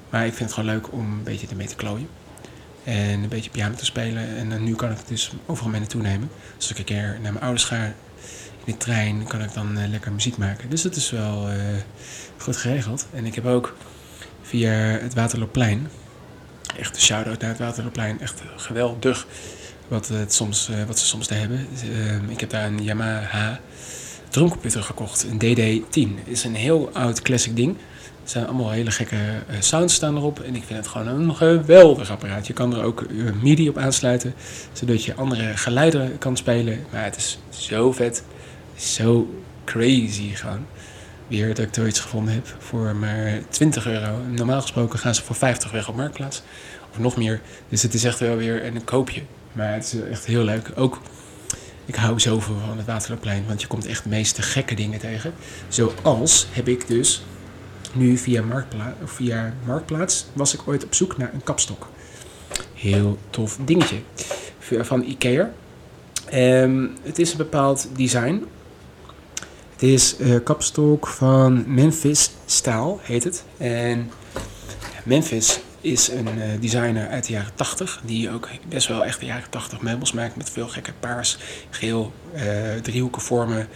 [0.10, 2.08] Maar ik vind het gewoon leuk om een beetje ermee te klooien.
[2.86, 4.38] En een beetje piano te spelen.
[4.38, 6.30] En nu kan ik het dus overal mee naartoe nemen.
[6.56, 7.94] Als ik een keer naar mijn ouders ga in
[8.66, 10.70] de trein, kan ik dan uh, lekker muziek maken.
[10.70, 11.58] Dus dat is wel uh,
[12.38, 13.08] goed geregeld.
[13.14, 13.76] En ik heb ook
[14.42, 15.90] via het Waterloopplein,
[16.78, 19.28] echt een shout-out naar het Waterloopplein, echt geweldig
[19.88, 21.68] wat, het soms, wat ze soms daar hebben.
[22.28, 23.60] ik heb daar een Yamaha
[24.30, 26.20] drumcomputer gekocht, een DD10.
[26.20, 27.78] Het is een heel oud classic ding.
[28.26, 30.40] Er zijn allemaal hele gekke uh, sounds staan erop.
[30.40, 32.48] En ik vind het gewoon een geweldig apparaat.
[32.48, 34.34] Je kan er ook uh, MIDI op aansluiten.
[34.72, 36.86] Zodat je andere geluiden kan spelen.
[36.92, 38.24] Maar het is zo vet.
[38.76, 40.66] Zo crazy gewoon.
[41.28, 44.18] Weer dat ik er gevonden heb voor maar 20 euro.
[44.32, 46.42] Normaal gesproken gaan ze voor 50 weg op Marktplaats.
[46.92, 47.42] Of nog meer.
[47.70, 49.22] Dus het is echt wel weer een koopje.
[49.52, 50.72] Maar het is echt heel leuk.
[50.76, 51.02] Ook
[51.86, 55.34] ik hou zoveel van het Waterloopplein, want je komt echt de meeste gekke dingen tegen.
[55.68, 57.22] Zoals heb ik dus
[57.96, 61.88] nu via, Marktpla of via Marktplaats was ik ooit op zoek naar een kapstok.
[62.74, 63.98] Heel tof dingetje
[64.60, 65.52] van Ikea.
[66.34, 68.46] Um, het is een bepaald design.
[69.72, 73.44] Het is uh, kapstok van Memphis Staal, heet het.
[73.58, 74.12] En
[75.04, 79.26] Memphis is een uh, designer uit de jaren 80, die ook best wel echt de
[79.26, 81.38] jaren 80 meubels maakt met veel gekke paars,
[81.70, 83.68] geel, uh, driehoeken vormen,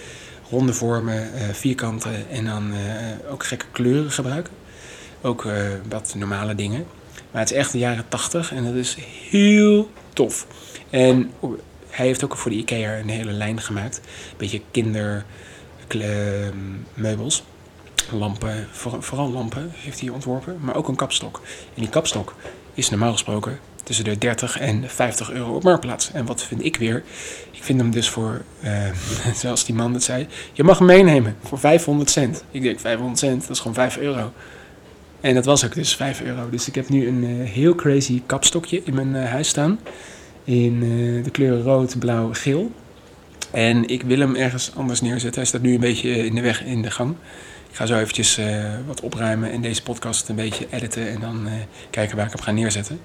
[0.50, 2.74] ronde vormen, uh, vierkanten en dan
[3.30, 4.54] ook gekke kleuren gebruiken.
[5.22, 5.48] Ook
[5.90, 6.86] wat normale dingen.
[7.32, 8.98] Maar het is echt de jaren 80 en dat is
[9.30, 10.48] heel tof.
[10.90, 11.32] En
[11.90, 13.98] hij heeft ook voor de IKEA een hele lijn gemaakt.
[13.98, 14.04] Een
[14.38, 17.44] beetje kindermeubels
[18.12, 18.68] lampen,
[19.00, 21.42] vooral lampen heeft hij ontworpen, maar ook een kapstok.
[21.76, 22.36] En die kapstok
[22.74, 26.12] is normaal gesproken tussen de 30 en 50 euro op marktplaats.
[26.12, 27.04] En wat vind ik weer?
[27.52, 28.71] Ik vind hem dus voor, uh,
[29.41, 32.44] zoals die man het zei, je mag hem meenemen voor 500 cent.
[32.52, 34.33] Ik denk 500 cent, dat is gewoon 5 euro.
[35.21, 36.50] En dat was ook dus 5 euro.
[36.50, 39.79] Dus ik heb nu een uh, heel crazy kapstokje in mijn uh, huis staan.
[40.44, 40.79] In
[41.23, 42.71] de kleuren rood, blauw, geel.
[43.52, 45.42] En ik wil hem ergens anders neerzetten.
[45.42, 47.15] Hij staat nu een beetje in de weg in de gang.
[47.69, 48.40] Ik ga zo eventjes
[48.87, 51.48] wat opruimen en deze podcast een beetje editen en dan
[51.90, 53.00] kijken waar ik hem ga neerzetten.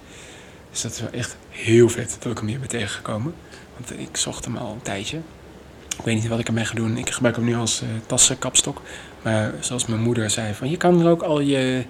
[0.75, 3.35] Dus dat is wel echt heel vet dat ik hem hier ben tegengekomen.
[3.77, 5.17] Want ik zocht hem al een tijdje.
[5.99, 6.97] Ik weet niet wat ik ermee ga doen.
[6.97, 8.83] Ik gebruik hem nu als uh, tassenkapstok.
[9.23, 11.85] Maar zoals mijn moeder zei, van je kan er ook al je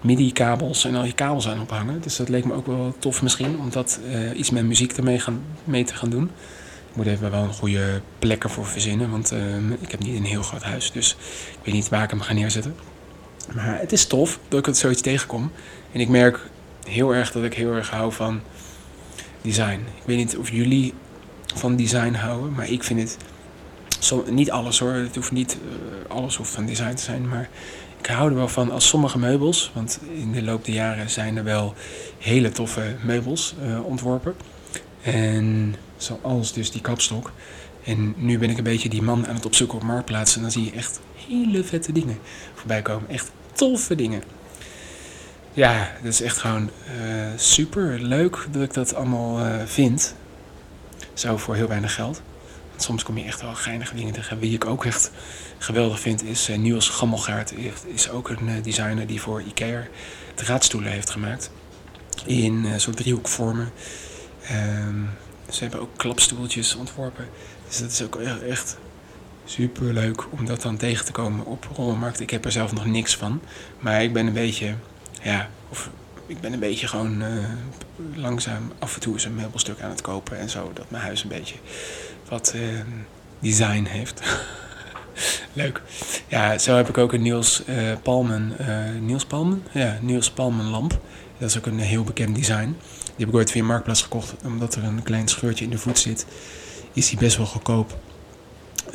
[0.00, 2.00] MIDI-kabels en al je kabels aan ophangen.
[2.00, 4.00] Dus dat leek me ook wel tof misschien, om dat
[4.34, 6.30] iets met muziek ermee gaan, mee te gaan doen.
[6.90, 10.24] Ik moet even wel een goede plek ervoor verzinnen, want uh, ik heb niet een
[10.24, 10.92] heel groot huis.
[10.92, 11.16] Dus
[11.50, 12.74] ik weet niet waar ik hem ga neerzetten.
[13.54, 15.52] Maar het is tof dat ik het zoiets tegenkom.
[15.92, 16.40] En ik merk
[16.90, 18.40] heel erg dat ik heel erg hou van
[19.42, 19.80] design.
[19.96, 20.94] Ik weet niet of jullie
[21.54, 23.16] van design houden, maar ik vind het...
[24.30, 27.48] Niet alles hoor, het hoeft niet uh, alles hoeft van design te zijn, maar
[28.00, 31.36] ik hou er wel van als sommige meubels, want in de loop der jaren zijn
[31.36, 31.74] er wel
[32.18, 34.34] hele toffe meubels uh, ontworpen.
[35.02, 37.32] En zoals dus die kapstok.
[37.84, 40.36] En nu ben ik een beetje die man aan het opzoeken op marktplaats.
[40.36, 42.18] En dan zie je echt hele vette dingen
[42.54, 43.08] voorbij komen.
[43.08, 44.22] Echt toffe dingen.
[45.52, 46.70] Ja, dat is echt gewoon
[47.00, 50.14] uh, super leuk dat ik dat allemaal uh, vind.
[51.14, 52.22] Zo voor heel weinig geld.
[52.70, 54.38] Want soms kom je echt wel geinige dingen tegen.
[54.38, 55.10] Wie ik ook echt
[55.58, 57.54] geweldig vind is uh, Niels Gammelgaard.
[57.94, 59.86] Is ook een designer die voor Ikea
[60.34, 61.50] draadstoelen heeft gemaakt.
[62.24, 63.72] In soort driehoekvormen.
[64.52, 65.10] Um,
[65.50, 67.28] ze hebben ook klapstoeltjes ontworpen.
[67.68, 68.16] Dus dat is ook
[68.48, 68.78] echt
[69.44, 72.20] super leuk om dat dan tegen te komen op Rollenmarkt.
[72.20, 73.40] Ik heb er zelf nog niks van.
[73.78, 74.74] Maar ik ben een beetje,
[75.22, 75.90] ja, of
[76.26, 77.44] ik ben een beetje gewoon uh,
[78.14, 80.70] langzaam af en toe eens een meubelstuk aan het kopen en zo.
[80.74, 81.54] Dat mijn huis een beetje
[82.28, 82.80] wat uh,
[83.38, 84.22] design heeft.
[85.52, 85.82] Leuk.
[86.28, 88.56] Ja, zo heb ik ook een Niels uh, Palmen.
[89.00, 89.62] Niels Palmen?
[89.72, 91.00] Ja, Niels Palmen lamp.
[91.38, 92.76] Dat is ook een heel bekend design.
[93.04, 95.98] Die heb ik ooit via Marktplaats gekocht, omdat er een klein scheurtje in de voet
[95.98, 96.26] zit.
[96.92, 97.98] Is die best wel goedkoop.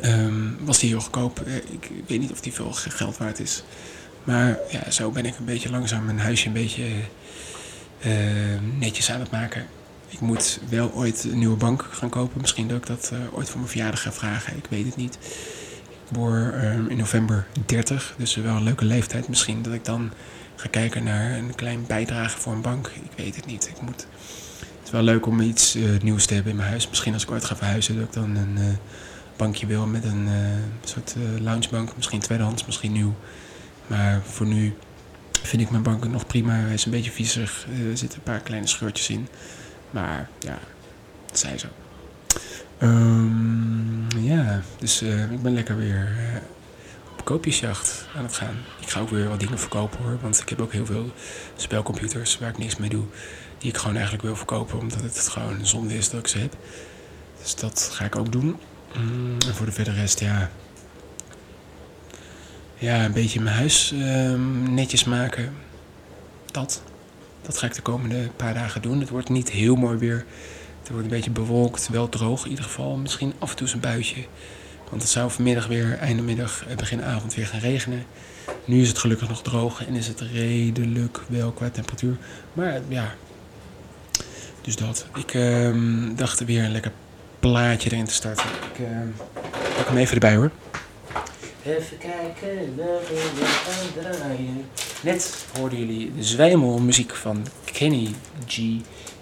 [0.04, 1.40] Um, was die heel goedkoop?
[1.40, 3.62] Eh, ik weet niet of die veel geld waard is.
[4.26, 6.84] Maar ja, zo ben ik een beetje langzaam mijn huisje een beetje
[8.06, 8.12] uh,
[8.78, 9.66] netjes aan het maken.
[10.08, 12.40] Ik moet wel ooit een nieuwe bank gaan kopen.
[12.40, 14.56] Misschien dat ik dat uh, ooit voor mijn verjaardag ga vragen.
[14.56, 15.18] Ik weet het niet.
[16.08, 19.28] Ik word uh, in november 30, dus wel een leuke leeftijd.
[19.28, 20.12] Misschien dat ik dan
[20.56, 22.86] ga kijken naar een klein bijdrage voor een bank.
[22.86, 23.68] Ik weet het niet.
[23.68, 24.06] Ik moet
[24.86, 26.88] is wel leuk om iets eh, nieuws te hebben in mijn huis.
[26.88, 28.64] Misschien als ik ooit ga verhuizen, dat ik dan een eh,
[29.36, 31.96] bankje wil met een eh, soort eh, loungebank.
[31.96, 33.14] Misschien tweedehands, misschien nieuw.
[33.86, 34.74] Maar voor nu
[35.42, 36.52] vind ik mijn bank nog prima.
[36.52, 37.66] Hij is een beetje viezig.
[37.70, 39.28] Eh, er zitten een paar kleine scheurtjes in.
[39.90, 40.58] Maar ja,
[41.26, 41.66] dat zij zo.
[42.78, 46.40] Ehm, ja, dus eh, ik ben lekker weer eh,
[47.12, 48.56] op koopjesjacht aan het gaan.
[48.80, 50.18] Ik ga ook weer wat dingen verkopen hoor.
[50.20, 51.12] Want ik heb ook heel veel
[51.56, 53.04] spelcomputers waar ik niks mee doe.
[53.58, 54.78] Die ik gewoon eigenlijk wil verkopen.
[54.78, 56.56] Omdat het gewoon zonde is dat ik ze heb.
[57.42, 58.56] Dus dat ga ik ook doen.
[58.96, 60.50] Mm, en voor de verder rest, ja.
[62.78, 65.52] Ja, een beetje mijn huis ehm, netjes maken.
[66.50, 66.82] Dat.
[67.42, 69.00] Dat ga ik de komende paar dagen doen.
[69.00, 70.24] Het wordt niet heel mooi weer.
[70.78, 72.96] Het wordt een beetje bewolkt, wel droog in ieder geval.
[72.96, 74.24] Misschien af en toe een buitje.
[74.90, 78.04] Want het zou vanmiddag weer, einde middag, eh, begin avond weer gaan regenen.
[78.64, 82.16] Nu is het gelukkig nog droog en is het redelijk wel qua temperatuur.
[82.52, 83.14] Maar ja,
[84.60, 85.06] dus dat.
[85.14, 86.92] Ik ehm, dacht weer een lekker
[87.40, 88.46] plaatje erin te starten.
[88.72, 89.08] Ik ehm,
[89.76, 90.50] pak hem even erbij hoor.
[91.66, 94.68] Even kijken, we gaan draaien.
[95.00, 98.14] Net hoorden jullie de zwijmelmuziek van Kenny
[98.46, 98.58] G.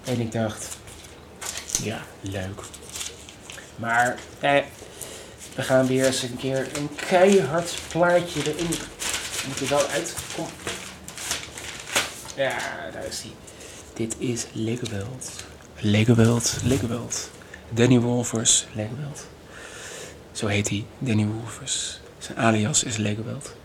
[0.04, 0.76] En ik dacht,
[1.82, 2.60] ja, leuk.
[3.76, 4.62] Maar eh,
[5.54, 8.74] we gaan weer eens een keer een keihard plaatje erin.
[9.46, 10.14] Moet er wel uit.
[10.36, 10.46] Kom.
[12.36, 12.56] Ja,
[12.92, 13.32] daar is hij.
[13.94, 15.30] Dit is Legoweld.
[15.80, 17.30] Legoweld, Legoweld.
[17.70, 19.26] Danny Wolfers, Legoweld.
[20.32, 22.02] Zo heet hij, Danny Wolfers.
[22.24, 23.56] Zijn alias is Legoweld.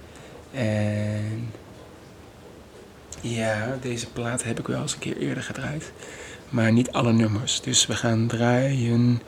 [0.51, 1.51] En
[3.22, 5.91] ja, deze plaat heb ik wel eens een keer eerder gedraaid.
[6.49, 7.62] Maar niet alle nummers.
[7.62, 9.22] Dus we gaan draaien.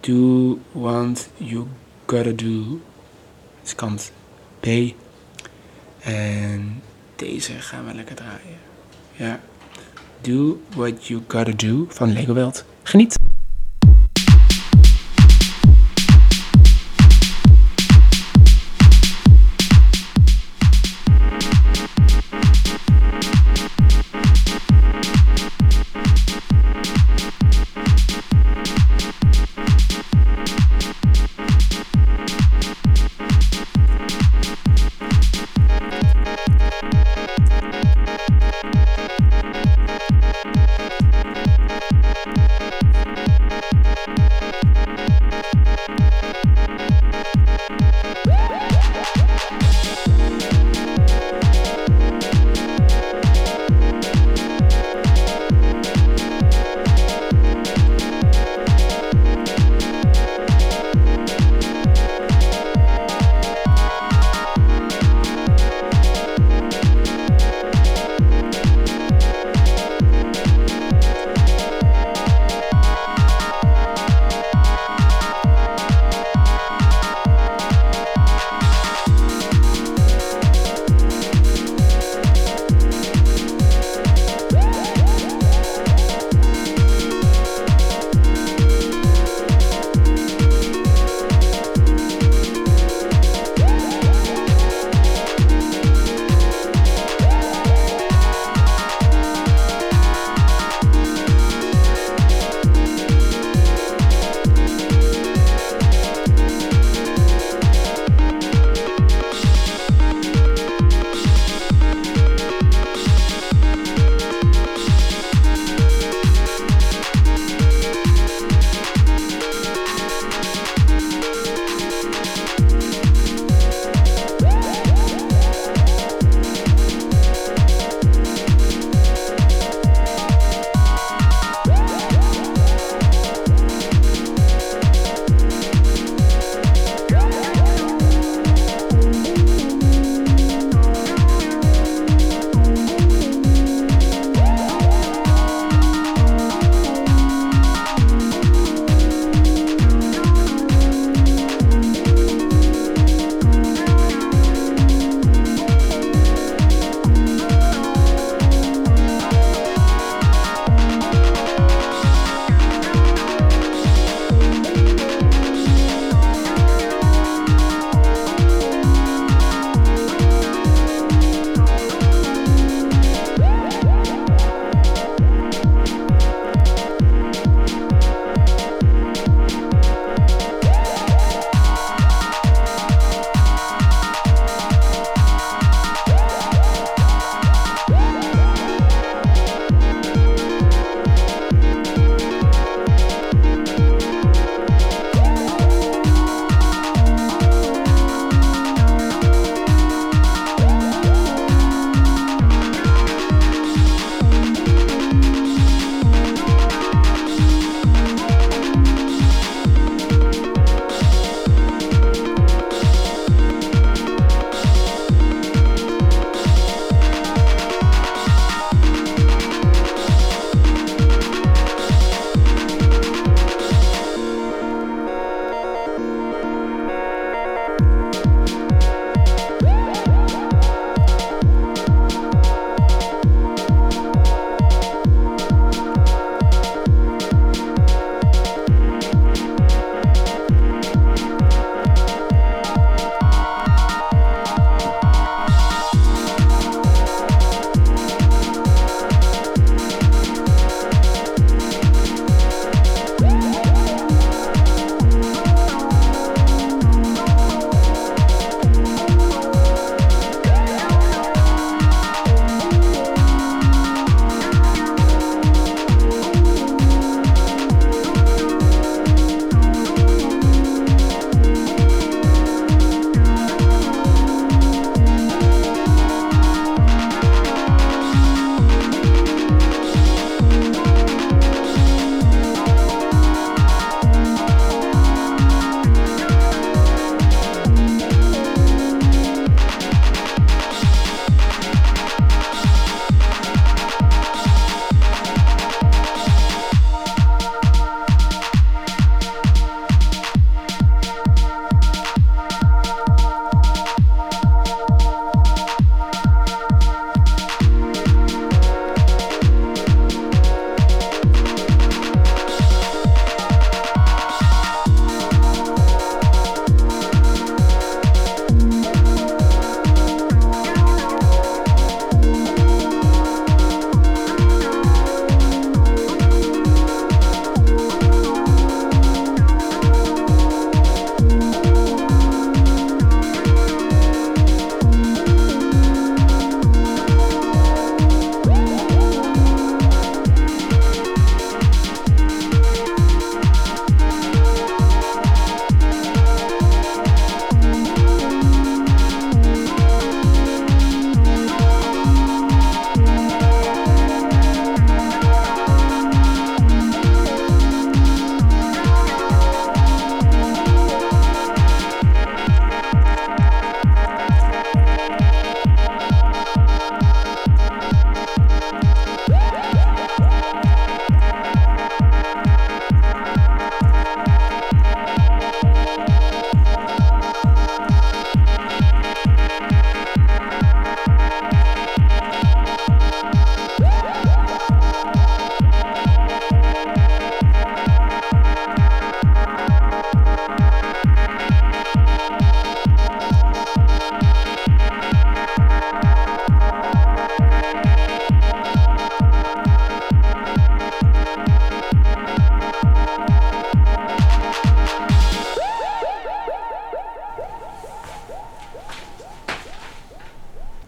[0.00, 1.66] Do what you
[2.06, 2.80] gotta do.
[3.64, 4.12] Is kant
[4.60, 4.66] B.
[6.00, 6.82] En
[7.16, 8.58] deze gaan we lekker draaien.
[9.12, 9.40] Ja.
[10.20, 12.64] Do what you gotta do van Legoweld.
[12.82, 13.19] Geniet!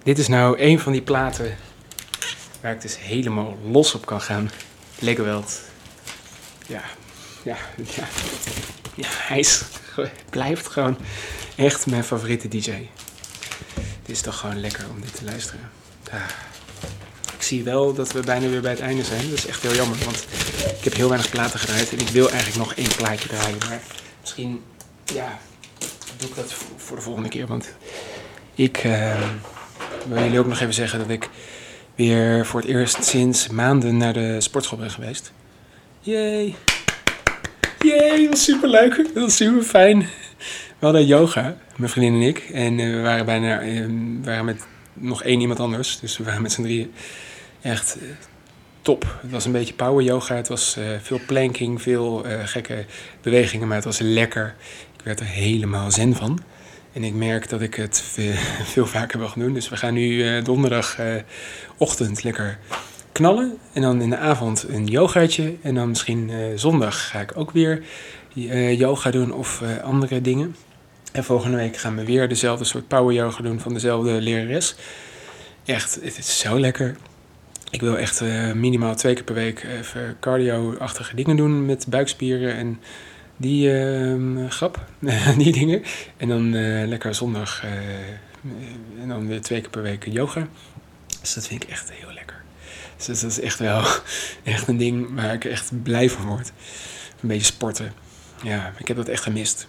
[0.03, 1.57] Dit is nou een van die platen
[2.61, 4.51] waar ik dus helemaal los op kan gaan.
[4.99, 5.61] Legoweld.
[6.67, 6.83] Ja,
[7.43, 8.09] ja, ja.
[8.95, 9.63] Ja, hij is,
[10.31, 10.97] blijft gewoon
[11.57, 12.71] echt mijn favoriete DJ.
[12.71, 15.71] Het is toch gewoon lekker om dit te luisteren.
[16.11, 16.21] Ah.
[17.37, 19.29] Ik zie wel dat we bijna weer bij het einde zijn.
[19.29, 20.27] Dat is echt heel jammer, want
[20.79, 21.93] ik heb heel weinig platen gedraaid.
[21.93, 23.59] En ik wil eigenlijk nog één plaatje draaien.
[23.59, 23.81] Maar
[24.21, 24.63] misschien,
[25.05, 25.39] ja,
[26.17, 27.47] doe ik dat voor de volgende keer.
[27.47, 27.75] Want
[28.55, 29.21] ik uh,
[30.09, 31.29] wil jullie ook nog even zeggen dat ik
[31.95, 35.33] weer voor het eerst sinds maanden naar de sportschool ben geweest.
[36.01, 36.55] Yay!
[37.79, 38.97] Yay, dat was super leuk.
[38.97, 39.99] Dat was super fijn.
[40.79, 42.39] We hadden yoga, mijn vriendin en ik.
[42.39, 46.01] En uh, we waren bijna uh, we waren met nog één iemand anders.
[46.01, 46.93] Dus we waren met z'n drieën
[47.61, 48.09] echt uh,
[48.83, 49.19] top.
[49.21, 50.37] Het was een beetje power yoga.
[50.37, 52.85] Het was veel planking, veel gekke
[53.21, 53.67] bewegingen.
[53.67, 54.55] Maar het was lekker.
[54.97, 56.41] Ik werd er helemaal zen van.
[56.93, 58.01] En ik merk dat ik het
[58.65, 59.55] veel, vaker wil gaan doen.
[59.55, 62.59] Dus we gaan nu donderdagochtend lekker
[63.13, 63.59] knallen.
[63.73, 65.55] En dan in de avond een yogaatje.
[65.63, 67.83] En dan misschien uh, zondag ga ik ook weer
[68.77, 70.57] yoga doen of andere dingen.
[71.13, 74.75] En volgende week gaan we weer dezelfde soort power yoga doen van dezelfde lerares.
[75.65, 76.97] Echt, het is zo lekker.
[77.71, 78.23] Ik wil echt
[78.55, 82.81] minimaal twee keer per week even cardio-achtige dingen doen met buikspieren en
[83.43, 84.85] die ehm, grap,
[85.39, 85.83] die dingen.
[86.17, 86.51] En dan
[86.89, 87.65] lekker zondag
[89.01, 90.49] en dan twee keer per week yoga.
[91.21, 92.43] Dus dat vind ik echt heel lekker.
[92.97, 93.85] Dus dat is echt wel
[94.55, 96.53] echt een ding waar ik echt blij van word.
[97.21, 97.93] Een beetje sporten.
[98.43, 99.69] Ja, ik heb dat echt gemist.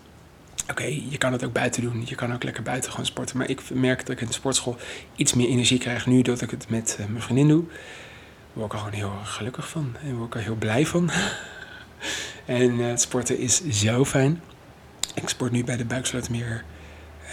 [0.69, 2.03] Oké, je kan het ook buiten doen.
[2.05, 3.38] Je kan ook lekker buiten gewoon sporten.
[3.38, 4.78] Maar ik merk dat ik in de sportschool
[5.15, 7.63] iets meer energie krijg nu dat ik het met uh, mijn vriendin doe.
[7.63, 7.76] Daar
[8.53, 9.95] word ik er gewoon heel gelukkig van.
[10.03, 11.09] En word ik er heel blij van.
[12.45, 14.41] en uh, sporten is zo fijn.
[15.15, 16.63] Ik sport nu bij de Buikslotermeer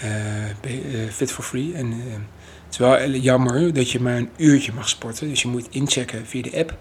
[0.03, 1.73] uh, Fit for Free.
[1.73, 5.29] En het is wel jammer dat je maar een uurtje mag sporten.
[5.29, 6.77] Dus je moet inchecken via de app.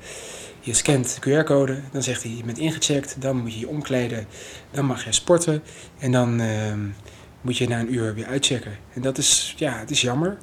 [0.62, 4.26] Je scant de QR-code, dan zegt hij je bent ingecheckt, dan moet je je omkleden,
[4.70, 5.62] dan mag je sporten
[5.99, 6.72] en dan uh,
[7.41, 8.72] moet je na een uur weer uitchecken.
[8.95, 10.38] En dat is, ja, het is jammer,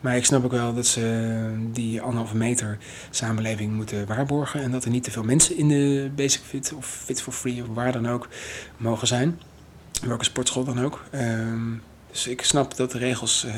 [0.00, 1.40] maar ik snap ook wel dat ze
[1.72, 2.78] die anderhalve meter
[3.10, 6.86] samenleving moeten waarborgen en dat er niet te veel mensen in de Basic Fit of
[7.04, 8.28] Fit for Free of waar dan ook
[8.76, 9.40] mogen zijn,
[10.06, 11.04] welke sportschool dan ook.
[11.14, 11.82] Um,
[12.12, 13.54] dus ik snap dat de regels uh,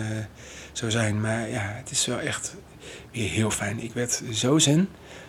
[0.73, 1.21] zo zijn.
[1.21, 2.57] Maar ja, het is wel echt
[3.13, 3.83] weer heel fijn.
[3.83, 4.89] Ik werd zo zen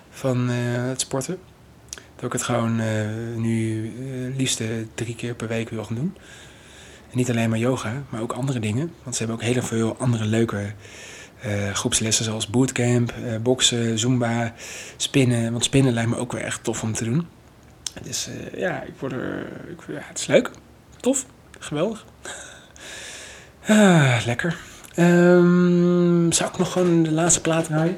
[0.10, 0.56] van uh,
[0.88, 1.38] het sporten.
[2.16, 2.86] Dat ik het gewoon uh,
[3.36, 3.92] nu
[4.38, 4.62] liefst
[4.96, 6.16] drie keer per week wil gaan doen.
[7.16, 8.92] Niet alleen maar yoga, maar ook andere dingen.
[9.04, 10.74] Want ze hebben ook heel veel andere leuke
[11.74, 12.26] groepslessen.
[12.26, 14.54] Zoals bootcamp, boksen, zumba,
[14.98, 15.52] spinnen.
[15.52, 17.28] Want spinnen lijkt me ook weer echt tof om te doen.
[18.04, 20.52] Dus ja, ik word er, ik, ja, het is leuk.
[21.00, 21.26] Tof.
[21.60, 22.06] Geweldig.
[23.68, 24.58] Ah, lekker.
[25.00, 27.98] Um, zou ik nog gewoon de laatste plaat draaien?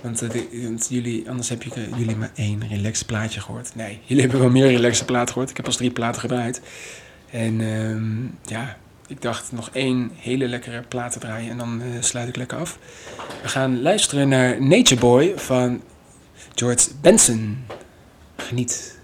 [0.00, 3.74] Want, uh, jullie, anders heb je uh, jullie maar één relaxed plaatje gehoord.
[3.74, 5.50] Nee, jullie hebben wel meer relaxed platen gehoord.
[5.50, 6.60] Ik heb pas drie platen gedraaid.
[7.32, 8.76] En um, ja,
[9.06, 12.58] ik dacht nog één hele lekkere plaat te draaien en dan uh, sluit ik lekker
[12.58, 12.78] af.
[13.42, 15.82] We gaan luisteren naar Nature Boy van
[16.54, 17.64] George Benson.
[18.36, 19.00] Geniet.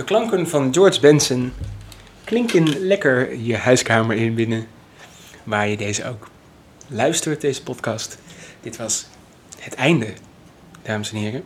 [0.00, 1.52] De klanken van George Benson
[2.24, 4.66] klinken lekker je huiskamer in binnen,
[5.44, 6.28] waar je deze ook
[6.86, 8.18] luistert, deze podcast.
[8.60, 9.06] Dit was
[9.58, 10.12] het einde,
[10.82, 11.44] dames en heren.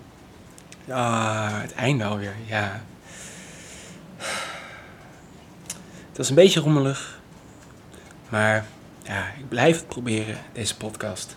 [0.88, 2.82] Ah, het einde alweer, ja.
[6.09, 7.20] Het was een beetje rommelig,
[8.28, 8.66] maar
[9.02, 11.36] ja, ik blijf het proberen, deze podcast.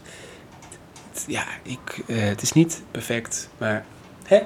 [1.28, 3.86] Ja, ik, eh, het is niet perfect, maar
[4.26, 4.42] hè?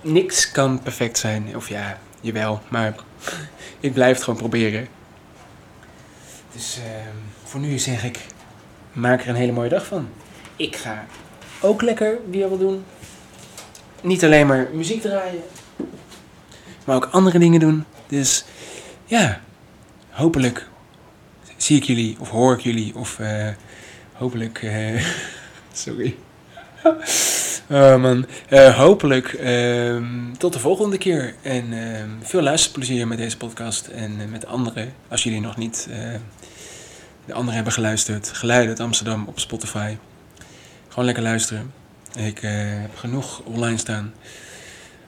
[0.00, 1.56] Niks kan perfect zijn.
[1.56, 2.94] Of ja, jawel, maar
[3.80, 4.88] ik blijf het gewoon proberen.
[6.52, 8.18] Dus ehm, voor nu zeg ik,
[8.92, 10.08] maak er een hele mooie dag van.
[10.56, 11.06] Ik ga
[11.60, 12.84] ook lekker weer doen.
[14.02, 15.42] Niet alleen maar muziek draaien,
[16.84, 17.84] maar ook andere dingen doen.
[18.06, 18.44] Dus
[19.04, 19.40] ja,
[20.10, 20.68] hopelijk
[21.56, 23.48] zie ik jullie of hoor ik jullie of eh,
[24.12, 24.62] hopelijk...
[24.62, 25.04] eh,
[25.72, 26.16] sorry.
[27.70, 30.04] Man, Eh, hopelijk ehm,
[30.38, 31.34] tot de volgende keer.
[31.42, 34.88] En ehm, veel luisterplezier met deze podcast en eh, met de andere.
[35.08, 35.98] Als jullie nog niet eh,
[37.26, 38.28] de andere hebben geluisterd.
[38.28, 39.96] Geluiden uit Amsterdam op Spotify.
[40.88, 41.72] Gewoon lekker luisteren.
[42.18, 44.12] Ik heb genoeg online staan.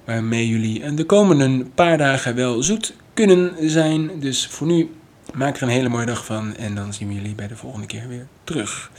[0.05, 4.21] Waarmee jullie de komende paar dagen wel zoet kunnen zijn.
[4.21, 4.95] Dus voor nu
[5.35, 6.57] maak er een hele mooie dag van.
[6.57, 8.91] En dan zien we jullie bij de volgende keer weer terug.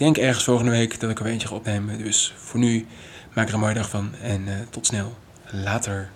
[0.00, 1.98] Denk ergens volgende week dat ik er eentje ga opnemen.
[1.98, 2.86] Dus voor nu
[3.34, 4.14] maak er een mooie dag van.
[4.22, 5.16] En eh, tot snel.
[5.50, 6.10] Later.